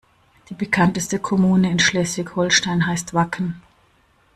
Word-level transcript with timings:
Die 0.49 0.55
bekannteste 0.55 1.19
Kommune 1.19 1.69
in 1.69 1.77
Schleswig-Holstein 1.77 2.87
heißt 2.87 3.13
Wacken. 3.13 3.61